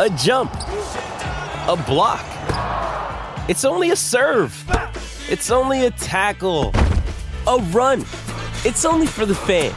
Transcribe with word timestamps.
a 0.00 0.10
jump, 0.10 0.52
a 0.52 1.84
block. 1.86 2.24
It's 3.48 3.64
only 3.64 3.90
a 3.90 3.96
serve. 3.96 4.52
It's 5.28 5.50
only 5.50 5.86
a 5.86 5.90
tackle, 5.92 6.72
a 7.46 7.58
run. 7.70 8.00
It's 8.64 8.84
only 8.84 9.06
for 9.06 9.24
the 9.24 9.34
fans. 9.36 9.74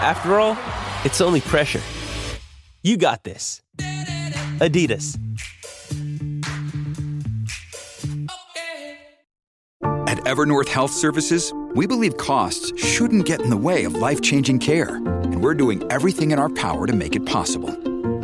After 0.00 0.38
all, 0.38 0.56
it's 1.04 1.20
only 1.20 1.40
pressure. 1.40 1.80
You 2.82 2.96
got 2.96 3.24
this. 3.24 3.62
Adidas. 4.60 5.18
At 9.82 10.18
Evernorth 10.18 10.68
Health 10.68 10.92
Services, 10.92 11.52
we 11.74 11.86
believe 11.86 12.16
costs 12.16 12.72
shouldn't 12.80 13.26
get 13.26 13.40
in 13.40 13.50
the 13.50 13.56
way 13.56 13.84
of 13.84 13.94
life 13.94 14.22
changing 14.22 14.60
care, 14.60 14.96
and 14.96 15.42
we're 15.42 15.54
doing 15.54 15.82
everything 15.90 16.30
in 16.30 16.38
our 16.38 16.48
power 16.48 16.86
to 16.86 16.92
make 16.92 17.16
it 17.16 17.26
possible. 17.26 17.87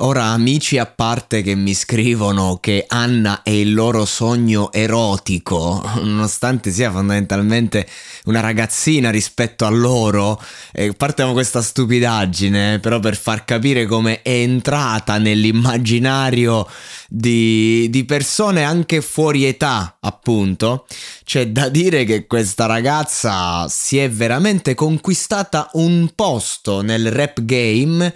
Ora, 0.00 0.24
amici 0.24 0.76
a 0.76 0.84
parte 0.84 1.40
che 1.40 1.54
mi 1.54 1.72
scrivono 1.72 2.58
che 2.60 2.84
Anna 2.86 3.42
è 3.42 3.48
il 3.48 3.72
loro 3.72 4.04
sogno 4.04 4.70
erotico, 4.70 5.82
nonostante 6.04 6.70
sia 6.70 6.90
fondamentalmente 6.90 7.88
una 8.24 8.40
ragazzina 8.40 9.08
rispetto 9.08 9.64
a 9.64 9.70
loro, 9.70 10.38
eh, 10.72 10.92
partiamo 10.92 11.32
questa 11.32 11.62
stupidaggine, 11.62 12.78
però 12.78 13.00
per 13.00 13.16
far 13.16 13.46
capire 13.46 13.86
come 13.86 14.20
è 14.20 14.32
entrata 14.32 15.16
nell'immaginario 15.16 16.68
di, 17.08 17.88
di 17.88 18.04
persone 18.04 18.64
anche 18.64 19.00
fuori 19.00 19.46
età, 19.46 19.96
appunto, 19.98 20.86
c'è 21.24 21.48
da 21.48 21.70
dire 21.70 22.04
che 22.04 22.26
questa 22.26 22.66
ragazza 22.66 23.66
si 23.70 23.96
è 23.96 24.10
veramente 24.10 24.74
conquistata 24.74 25.70
un 25.72 26.10
posto 26.14 26.82
nel 26.82 27.10
rap 27.10 27.40
game 27.44 28.14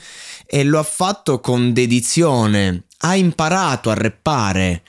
e 0.53 0.65
lo 0.65 0.81
ha 0.81 0.83
fatto 0.83 1.39
con 1.39 1.73
dedizione. 1.73 2.83
Ha 3.03 3.15
imparato 3.15 3.89
a 3.89 3.95
reppare. 3.95 4.83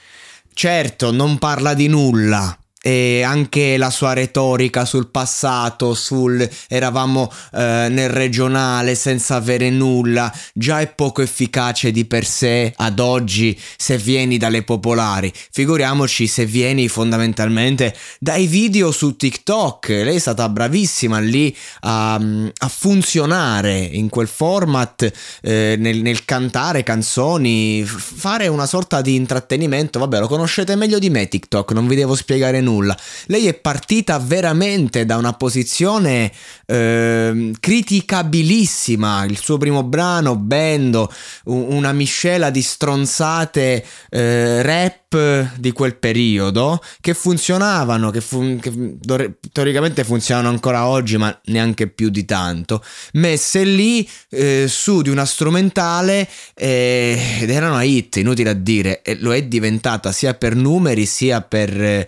Certo, 0.52 1.12
non 1.12 1.38
parla 1.38 1.72
di 1.72 1.86
nulla, 1.86 2.58
e 2.84 3.22
anche 3.22 3.76
la 3.76 3.90
sua 3.90 4.12
retorica 4.12 4.84
sul 4.84 5.06
passato, 5.06 5.94
sul 5.94 6.48
eravamo 6.68 7.30
eh, 7.52 7.86
nel 7.88 8.10
regionale 8.10 8.96
senza 8.96 9.36
avere 9.36 9.70
nulla, 9.70 10.34
già 10.52 10.80
è 10.80 10.88
poco 10.88 11.22
efficace 11.22 11.92
di 11.92 12.04
per 12.04 12.26
sé 12.26 12.72
ad 12.76 12.98
oggi 12.98 13.56
se 13.76 13.96
vieni 13.98 14.36
dalle 14.36 14.64
popolari. 14.64 15.32
Figuriamoci 15.32 16.26
se 16.26 16.44
vieni 16.44 16.88
fondamentalmente 16.88 17.94
dai 18.18 18.48
video 18.48 18.90
su 18.90 19.14
TikTok. 19.14 19.88
Lei 19.88 20.16
è 20.16 20.18
stata 20.18 20.48
bravissima 20.48 21.20
lì 21.20 21.56
a, 21.82 22.14
a 22.14 22.68
funzionare 22.68 23.78
in 23.78 24.08
quel 24.08 24.26
format, 24.26 25.08
eh, 25.40 25.76
nel, 25.78 25.98
nel 25.98 26.24
cantare 26.24 26.82
canzoni, 26.82 27.84
fare 27.84 28.48
una 28.48 28.66
sorta 28.66 29.02
di 29.02 29.14
intrattenimento. 29.14 30.00
Vabbè, 30.00 30.18
lo 30.18 30.26
conoscete 30.26 30.74
meglio 30.74 30.98
di 30.98 31.10
me 31.10 31.28
TikTok, 31.28 31.70
non 31.70 31.86
vi 31.86 31.94
devo 31.94 32.16
spiegare 32.16 32.60
nulla 32.60 32.70
nulla. 32.72 32.96
Lei 33.26 33.46
è 33.46 33.54
partita 33.54 34.18
veramente 34.18 35.04
da 35.04 35.16
una 35.16 35.34
posizione 35.34 36.32
eh, 36.66 37.52
criticabilissima. 37.58 39.24
Il 39.24 39.38
suo 39.38 39.58
primo 39.58 39.82
brano, 39.82 40.36
Bendo, 40.36 41.12
una 41.44 41.92
miscela 41.92 42.50
di 42.50 42.62
stronzate 42.62 43.84
eh, 44.10 44.62
rap 44.62 45.50
di 45.56 45.72
quel 45.72 45.96
periodo 45.96 46.82
che 47.00 47.12
funzionavano, 47.12 48.10
che, 48.10 48.22
fun- 48.22 48.58
che 48.58 49.34
teoricamente 49.52 50.04
funzionano 50.04 50.48
ancora 50.48 50.86
oggi, 50.86 51.18
ma 51.18 51.38
neanche 51.46 51.88
più 51.88 52.08
di 52.08 52.24
tanto, 52.24 52.82
messe 53.12 53.64
lì 53.64 54.08
eh, 54.30 54.64
su 54.68 55.02
di 55.02 55.10
una 55.10 55.26
strumentale 55.26 56.26
eh, 56.54 57.38
ed 57.40 57.50
erano 57.50 57.76
a 57.76 57.82
hit, 57.82 58.16
inutile 58.16 58.50
a 58.50 58.54
dire, 58.54 59.02
e 59.02 59.16
lo 59.20 59.34
è 59.34 59.42
diventata 59.42 60.12
sia 60.12 60.32
per 60.32 60.54
numeri 60.54 61.04
sia 61.04 61.42
per 61.42 62.06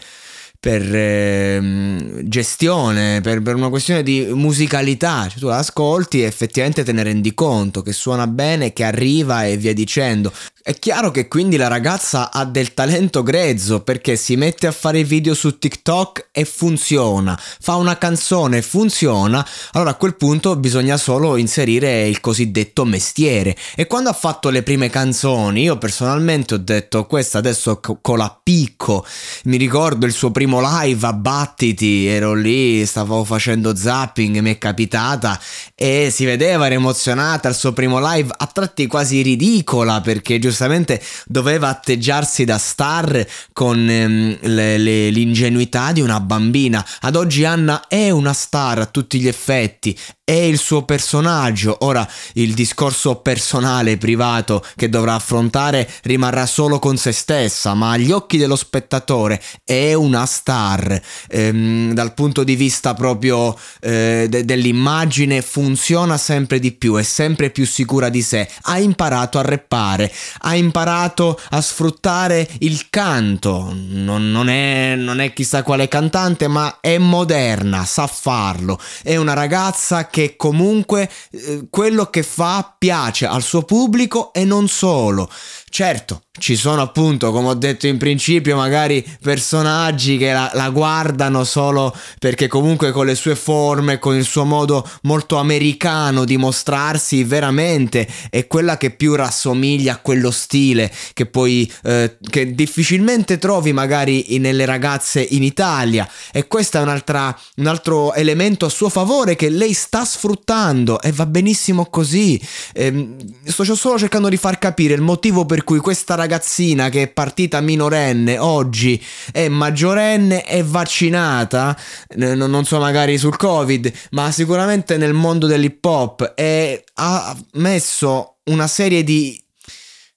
per 0.65 0.95
eh, 0.95 2.23
gestione, 2.23 3.21
per, 3.21 3.43
per, 3.43 3.55
una 3.55 3.69
questione 3.69 4.03
di 4.03 4.27
musicalità, 4.31 5.29
cioè 5.29 5.39
tu 5.39 5.49
la 5.49 5.59
ascolti 5.59 6.23
e 6.23 6.25
effettivamente 6.25 6.83
te 6.83 6.93
ne 6.93 7.03
rendi 7.03 7.35
conto 7.35 7.83
che 7.83 7.93
suona 7.93 8.27
bene, 8.27 8.73
che 8.73 8.83
arriva 8.83 9.45
e 9.45 9.59
via 9.59 9.75
dicendo. 9.75 10.33
È 10.67 10.73
chiaro 10.79 11.11
che 11.11 11.29
quindi 11.29 11.59
la 11.59 11.69
ragazza 11.69 12.33
ha 12.33 12.47
del 12.47 12.73
talento 12.73 13.23
grezzo 13.23 13.83
perché 13.83 14.17
si 14.17 14.35
mette 14.37 14.67
a 14.67 14.73
fare 14.73 15.05
video 15.05 15.35
su 15.35 15.59
TikTok 15.59 16.29
e 16.33 16.47
funziona, 16.47 17.39
fa 17.39 17.75
una 17.75 17.99
canzone 17.99 18.57
e 18.57 18.63
funziona, 18.63 19.47
allora 19.73 19.91
a 19.91 19.97
quel 19.97 20.17
punto 20.17 20.57
bisogna 20.57 20.97
solo 20.97 21.37
inserire 21.37 22.09
il 22.09 22.21
cosiddetto 22.21 22.87
mestiere. 22.87 23.55
E 23.77 23.87
quando 23.87 24.09
ha 24.09 24.15
fatto 24.15 24.49
le 24.49 24.63
prime 24.63 24.89
canzoni, 24.89 25.65
io 25.65 25.77
personalmente 25.77 26.55
ho 26.55 26.59
detto 26.59 27.05
questa 27.05 27.37
adesso 27.37 27.79
con 28.01 28.17
la 28.17 28.35
picco, 28.43 29.05
mi 29.45 29.59
ricordo 29.59 30.07
il 30.07 30.13
suo 30.13 30.31
primo 30.31 30.54
live 30.61 31.07
a 31.07 31.13
Battiti, 31.13 32.07
ero 32.07 32.35
lì, 32.35 32.85
stavo 32.87 33.25
facendo 33.25 33.75
zapping, 33.75 34.39
mi 34.39 34.51
è 34.51 34.59
capitata 34.59 35.41
e 35.75 36.11
si 36.13 36.25
vedeva, 36.25 36.67
era 36.67 36.75
emozionata 36.75 37.49
al 37.49 37.55
suo 37.55 37.73
primo 37.73 37.99
live, 38.01 38.33
a 38.37 38.47
tratti 38.47 38.87
quasi 38.87 39.23
ridicola 39.23 40.01
perché 40.01 40.39
giustamente 40.39 41.03
doveva 41.27 41.69
atteggiarsi 41.69 42.45
da 42.45 42.59
star 42.59 43.27
con 43.53 43.89
ehm, 43.89 44.39
le, 44.43 44.79
le, 44.79 45.11
l'ingenuità 45.11 45.93
di 45.93 46.01
una 46.01 46.21
bambina. 46.21 46.85
Ad 47.01 47.17
oggi 47.17 47.45
Anna 47.45 47.87
è 47.89 48.11
una 48.11 48.33
star 48.33 48.79
a 48.79 48.87
tutti 48.87 49.19
gli 49.19 49.29
effetti, 49.29 49.97
è 50.25 50.33
il 50.33 50.59
suo 50.59 50.85
personaggio. 50.85 51.77
Ora 51.81 52.09
il 52.35 52.55
discorso 52.55 53.17
personale, 53.17 53.99
privato 53.99 54.65
che 54.75 54.89
dovrà 54.89 55.15
affrontare 55.15 55.89
rimarrà 56.03 56.47
solo 56.47 56.79
con 56.79 56.97
se 56.97 57.13
stessa, 57.13 57.75
ma 57.75 57.91
agli 57.91 58.11
occhi 58.11 58.39
dello 58.39 58.57
spettatore 58.57 59.41
è 59.65 59.93
una 59.93 60.25
star. 60.25 60.44
Ehm, 60.45 61.93
dal 61.93 62.13
punto 62.15 62.45
di 62.45 62.55
vista 62.55 62.95
proprio 62.95 63.57
eh, 63.81 64.27
de- 64.29 64.45
dell'immagine 64.45 65.43
funziona 65.43 66.19
sempre 66.19 66.59
di 66.59 66.73
più, 66.73 66.97
è 66.97 67.03
sempre 67.03 67.51
più 67.51 67.67
sicura 67.67 68.09
di 68.09 68.23
sé. 68.23 68.49
Ha 68.63 68.79
imparato 68.79 69.39
a 69.39 69.43
reppare, 69.43 70.13
ha 70.41 70.55
imparato 70.55 71.41
a 71.51 71.61
sfruttare 71.61 72.49
il 72.61 72.89
canto. 72.91 73.75
Non, 73.75 74.31
non, 74.31 74.49
è, 74.49 74.95
non 74.97 75.21
è 75.21 75.33
chissà 75.33 75.63
quale 75.63 75.89
cantante, 75.89 76.47
ma 76.47 76.79
è 76.81 76.99
moderna, 76.99 77.85
sa 77.85 78.07
farlo. 78.07 78.79
È 79.03 79.17
una 79.17 79.33
ragazza 79.33 80.09
che 80.09 80.37
comunque 80.37 81.11
eh, 81.31 81.67
quello 81.71 82.11
che 82.11 82.23
fa 82.23 82.75
piace 82.77 83.27
al 83.27 83.43
suo 83.43 83.63
pubblico 83.63 84.33
e 84.33 84.45
non 84.45 84.69
solo. 84.69 85.31
Certo, 85.69 86.23
ci 86.39 86.55
sono 86.55 86.83
appunto, 86.83 87.33
come 87.33 87.49
ho 87.49 87.55
detto 87.55 87.89
in 87.89 87.99
principio, 87.99 88.55
magari 88.55 89.05
personaggi 89.21 90.17
che 90.19 90.33
la, 90.35 90.51
la, 90.53 90.69
guardano 90.71 91.45
solo 91.45 91.97
perché 92.19 92.49
comunque 92.49 92.91
con 92.91 93.07
le 93.07 93.15
sue 93.15 93.37
forme, 93.37 93.99
con 93.99 94.17
il 94.17 94.25
suo 94.25 94.45
modo 94.45 94.87
molto 95.03 95.37
americano 95.37 96.25
di 96.25 96.37
mostrarsi 96.37 97.25
veramente 97.25 98.07
è 98.29 98.47
quella 98.47 98.77
che 98.77 98.91
più 98.91 99.15
rassomiglia 99.15 99.95
a 99.95 99.99
quello 99.99 100.31
stile 100.31 100.93
che 101.13 101.27
poi 101.27 101.71
eh, 101.85 102.19
che 102.29 102.55
difficilmente 102.55 103.39
trovi 103.39 103.73
magari 103.73 104.39
nelle 104.39 104.65
ragazze 104.65 105.27
in 105.31 105.43
Italia 105.43 106.09
e 106.33 106.47
questo 106.47 106.79
è 106.79 106.83
un 106.83 107.67
altro 107.67 108.15
elemento 108.15 108.67
a 108.67 108.69
suo 108.69 108.89
favore 108.89 109.37
che 109.37 109.49
lei 109.49 109.73
sta 109.73 110.05
sfruttando 110.05 111.01
e 111.01 111.13
va 111.13 111.27
benissimo 111.27 111.87
così. 111.87 112.41
Eh, 112.73 113.17
sto 113.45 113.65
solo 113.75 113.99
cercando 113.99 114.29
di 114.29 114.37
far 114.37 114.59
capire 114.59 114.95
il 114.95 115.01
motivo 115.01 115.45
per 115.47 115.63
cui 115.65 115.79
questa 115.79 116.15
ragazzina 116.15 116.89
che 116.89 117.03
è 117.03 117.09
partita 117.09 117.61
minorenne 117.61 118.39
oggi 118.39 119.03
è 119.33 119.49
maggiorenne, 119.49 120.14
è 120.17 120.63
vaccinata, 120.65 121.77
non 122.17 122.65
so 122.65 122.79
magari 122.79 123.19
sul 123.19 123.37
Covid, 123.37 123.93
ma 124.11 124.31
sicuramente 124.31 124.97
nel 124.97 125.13
mondo 125.13 125.47
dell'hip 125.47 125.85
hop 125.85 126.33
e 126.35 126.85
ha 126.95 127.37
messo 127.53 128.37
una 128.45 128.67
serie 128.67 129.03
di 129.05 129.43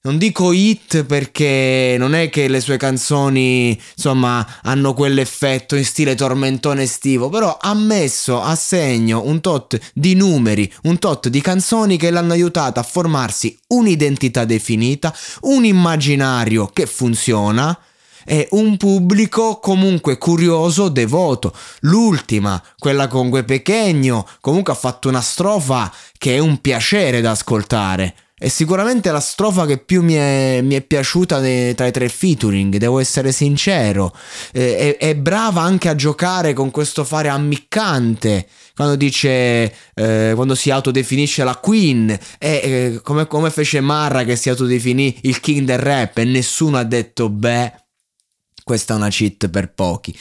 non 0.07 0.17
dico 0.17 0.53
hit 0.53 1.03
perché 1.03 1.97
non 1.99 2.15
è 2.15 2.29
che 2.29 2.47
le 2.47 2.61
sue 2.61 2.77
canzoni, 2.77 3.77
insomma, 3.95 4.59
hanno 4.63 4.93
quell'effetto 4.93 5.75
in 5.75 5.83
stile 5.83 6.15
tormentone 6.15 6.83
estivo, 6.83 7.27
però 7.27 7.57
ha 7.59 7.73
messo 7.73 8.41
a 8.41 8.55
segno 8.55 9.23
un 9.25 9.41
tot 9.41 9.77
di 9.93 10.13
numeri, 10.13 10.71
un 10.83 10.97
tot 10.97 11.27
di 11.27 11.41
canzoni 11.41 11.97
che 11.97 12.09
l'hanno 12.09 12.31
aiutata 12.31 12.79
a 12.79 12.83
formarsi 12.83 13.57
un'identità 13.67 14.45
definita, 14.45 15.13
un 15.41 15.65
immaginario 15.65 16.67
che 16.71 16.85
funziona 16.85 17.77
e 18.29 18.49
un 18.51 18.75
pubblico 18.75 19.57
comunque 19.59 20.17
curioso, 20.17 20.89
devoto. 20.89 21.53
L'ultima, 21.81 22.61
quella 22.77 23.07
con 23.07 23.29
Gue 23.29 23.45
Pechegno, 23.45 24.27
comunque 24.41 24.73
ha 24.73 24.75
fatto 24.75 25.07
una 25.07 25.21
strofa 25.21 25.89
che 26.17 26.35
è 26.35 26.39
un 26.39 26.59
piacere 26.59 27.21
da 27.21 27.31
ascoltare. 27.31 28.13
È 28.39 28.49
sicuramente 28.49 29.09
la 29.11 29.21
strofa 29.21 29.65
che 29.65 29.77
più 29.77 30.03
mi 30.03 30.13
è, 30.15 30.59
mi 30.61 30.75
è 30.75 30.81
piaciuta 30.81 31.39
de, 31.39 31.73
tra 31.73 31.87
i 31.87 31.91
tre 31.91 32.09
featuring, 32.09 32.75
devo 32.75 32.99
essere 32.99 33.31
sincero. 33.31 34.13
Eh, 34.51 34.97
è, 34.97 35.07
è, 35.07 35.15
brava 35.15 35.61
anche 35.61 35.87
a 35.87 35.95
giocare 35.95 36.51
con 36.51 36.69
questo 36.69 37.05
fare 37.05 37.29
ammiccante. 37.29 38.45
Quando 38.75 38.97
dice, 38.97 39.73
eh, 39.95 40.33
quando 40.35 40.53
si 40.53 40.69
autodefinisce 40.69 41.45
la 41.45 41.55
queen, 41.55 42.15
eh, 42.37 42.99
come, 43.01 43.25
come 43.25 43.49
fece 43.49 43.79
Marra 43.79 44.25
che 44.25 44.35
si 44.35 44.49
autodefinì 44.49 45.19
il 45.21 45.39
king 45.39 45.65
del 45.65 45.79
rap 45.79 46.17
e 46.17 46.25
nessuno 46.25 46.77
ha 46.77 46.83
detto 46.83 47.29
beh 47.29 47.85
questa 48.67 48.93
è 48.93 48.97
una 48.97 49.07
cheat 49.07 49.49
per 49.49 49.71
pochi. 49.73 50.13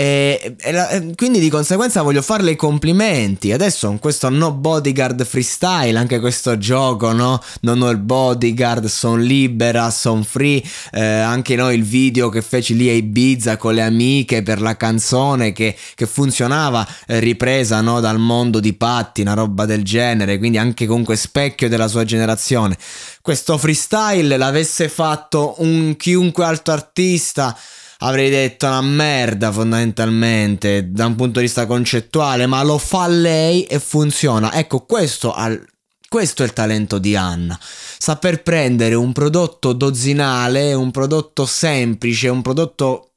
E, 0.00 0.56
e, 0.58 0.72
la, 0.72 0.88
quindi 1.14 1.40
di 1.40 1.50
conseguenza 1.50 2.00
voglio 2.00 2.22
farle 2.22 2.52
i 2.52 2.56
complimenti. 2.56 3.52
Adesso 3.52 3.86
con 3.86 3.98
questo 3.98 4.30
no 4.30 4.50
bodyguard 4.50 5.22
freestyle, 5.26 5.98
anche 5.98 6.20
questo 6.20 6.56
gioco, 6.56 7.12
no? 7.12 7.38
Non 7.60 7.82
ho 7.82 7.90
il 7.90 7.98
bodyguard, 7.98 8.86
son 8.86 9.20
libera, 9.20 9.90
son 9.90 10.24
free. 10.24 10.62
Eh, 10.92 11.02
anche 11.02 11.54
noi 11.54 11.74
il 11.74 11.84
video 11.84 12.30
che 12.30 12.40
feci 12.40 12.74
lì 12.76 12.88
a 12.88 12.94
Ibiza 12.94 13.58
con 13.58 13.74
le 13.74 13.82
amiche 13.82 14.42
per 14.42 14.62
la 14.62 14.74
canzone 14.74 15.52
che, 15.52 15.76
che 15.94 16.06
funzionava, 16.06 16.88
eh, 17.06 17.18
ripresa 17.18 17.82
no? 17.82 18.00
dal 18.00 18.18
mondo 18.18 18.58
di 18.58 18.72
Patti, 18.72 19.20
una 19.20 19.34
roba 19.34 19.66
del 19.66 19.84
genere. 19.84 20.38
Quindi 20.38 20.56
anche 20.56 20.86
comunque 20.86 21.16
specchio 21.16 21.68
della 21.68 21.88
sua 21.88 22.04
generazione. 22.04 22.74
Questo 23.20 23.58
freestyle 23.58 24.38
l'avesse 24.38 24.88
fatto 24.88 25.56
un 25.58 25.94
chiunque 25.98 26.42
altro 26.46 26.72
artista 26.72 27.54
avrei 28.00 28.30
detto 28.30 28.66
una 28.66 28.80
merda 28.80 29.50
fondamentalmente 29.52 30.90
da 30.90 31.06
un 31.06 31.16
punto 31.16 31.38
di 31.38 31.46
vista 31.46 31.66
concettuale, 31.66 32.46
ma 32.46 32.62
lo 32.62 32.78
fa 32.78 33.06
lei 33.08 33.64
e 33.64 33.78
funziona. 33.78 34.52
Ecco, 34.52 34.80
questo, 34.80 35.32
al, 35.32 35.62
questo 36.08 36.42
è 36.42 36.46
il 36.46 36.52
talento 36.52 36.98
di 36.98 37.16
Anna. 37.16 37.58
Saper 37.60 38.42
prendere 38.42 38.94
un 38.94 39.12
prodotto 39.12 39.72
dozzinale, 39.72 40.72
un 40.72 40.90
prodotto 40.90 41.46
semplice, 41.46 42.28
un 42.28 42.42
prodotto 42.42 43.09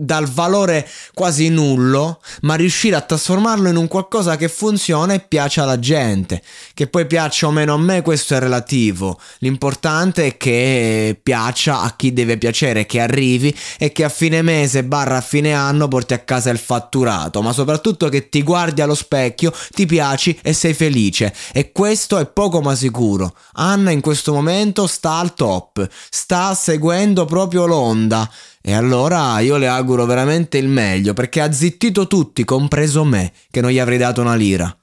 dal 0.00 0.28
valore 0.28 0.88
quasi 1.12 1.48
nullo, 1.48 2.20
ma 2.42 2.54
riuscire 2.54 2.94
a 2.94 3.00
trasformarlo 3.00 3.68
in 3.68 3.76
un 3.76 3.88
qualcosa 3.88 4.36
che 4.36 4.48
funziona 4.48 5.14
e 5.14 5.20
piace 5.20 5.60
alla 5.60 5.80
gente. 5.80 6.40
Che 6.72 6.86
poi 6.86 7.06
piaccia 7.06 7.48
o 7.48 7.50
meno 7.50 7.74
a 7.74 7.78
me, 7.78 8.02
questo 8.02 8.34
è 8.34 8.38
relativo. 8.38 9.18
L'importante 9.38 10.26
è 10.26 10.36
che 10.36 11.18
piaccia 11.20 11.80
a 11.80 11.94
chi 11.96 12.12
deve 12.12 12.38
piacere, 12.38 12.86
che 12.86 13.00
arrivi 13.00 13.54
e 13.76 13.90
che 13.90 14.04
a 14.04 14.08
fine 14.08 14.40
mese 14.42 14.84
barra 14.84 15.16
a 15.16 15.20
fine 15.20 15.52
anno 15.52 15.88
porti 15.88 16.14
a 16.14 16.20
casa 16.20 16.50
il 16.50 16.58
fatturato, 16.58 17.42
ma 17.42 17.52
soprattutto 17.52 18.08
che 18.08 18.28
ti 18.28 18.42
guardi 18.44 18.80
allo 18.80 18.94
specchio, 18.94 19.52
ti 19.70 19.84
piaci 19.84 20.38
e 20.42 20.52
sei 20.52 20.74
felice. 20.74 21.34
E 21.52 21.72
questo 21.72 22.18
è 22.18 22.26
poco 22.26 22.60
ma 22.60 22.76
sicuro. 22.76 23.34
Anna 23.54 23.90
in 23.90 24.00
questo 24.00 24.32
momento 24.32 24.86
sta 24.86 25.14
al 25.14 25.34
top, 25.34 25.86
sta 26.08 26.54
seguendo 26.54 27.24
proprio 27.24 27.66
l'onda 27.66 28.30
e 28.60 28.72
allora 28.72 29.38
io 29.40 29.56
le 29.56 29.68
auguro 29.68 30.06
veramente 30.06 30.58
il 30.58 30.68
meglio 30.68 31.14
perché 31.14 31.40
ha 31.40 31.52
zittito 31.52 32.06
tutti, 32.06 32.44
compreso 32.44 33.04
me, 33.04 33.32
che 33.50 33.60
non 33.60 33.70
gli 33.70 33.78
avrei 33.78 33.98
dato 33.98 34.20
una 34.20 34.34
lira. 34.34 34.74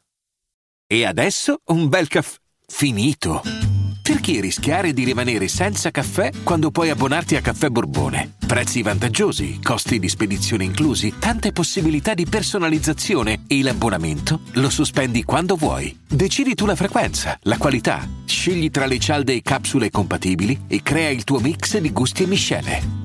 E 0.87 1.05
adesso 1.05 1.61
un 1.65 1.89
bel 1.89 2.07
caffè 2.07 2.37
finito. 2.67 3.41
Perché 4.01 4.39
rischiare 4.39 4.93
di 4.93 5.03
rimanere 5.03 5.47
senza 5.47 5.89
caffè 5.89 6.29
quando 6.43 6.69
puoi 6.69 6.91
abbonarti 6.91 7.35
a 7.35 7.41
Caffè 7.41 7.69
Borbone? 7.69 8.35
Prezzi 8.45 8.83
vantaggiosi, 8.83 9.59
costi 9.63 9.97
di 9.97 10.07
spedizione 10.09 10.63
inclusi, 10.63 11.15
tante 11.17 11.51
possibilità 11.51 12.13
di 12.13 12.27
personalizzazione 12.27 13.45
e 13.47 13.63
l'abbonamento 13.63 14.41
lo 14.53 14.69
sospendi 14.69 15.23
quando 15.23 15.55
vuoi. 15.55 16.01
Decidi 16.07 16.53
tu 16.53 16.67
la 16.67 16.75
frequenza, 16.75 17.35
la 17.43 17.57
qualità, 17.57 18.07
scegli 18.25 18.69
tra 18.69 18.85
le 18.85 18.99
cialde 18.99 19.33
e 19.33 19.41
capsule 19.41 19.89
compatibili 19.89 20.65
e 20.67 20.83
crea 20.83 21.09
il 21.09 21.23
tuo 21.23 21.39
mix 21.39 21.79
di 21.79 21.91
gusti 21.91 22.23
e 22.23 22.27
miscele. 22.27 23.04